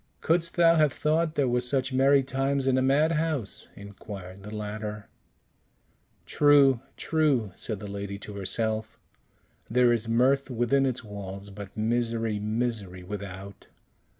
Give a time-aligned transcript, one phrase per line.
[0.19, 5.07] "Couldst thou have thought there were such merry times in a madhouse?" inquired the latter.
[6.25, 8.97] "True, true," said the lady to herself;
[9.69, 13.67] "there is mirth within its walls, but misery, misery without."